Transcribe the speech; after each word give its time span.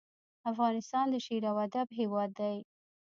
افغانستان 0.51 1.05
د 1.11 1.15
شعر 1.25 1.43
او 1.51 1.55
ادب 1.67 1.87
هیواد 1.99 2.29
دی 2.39 2.57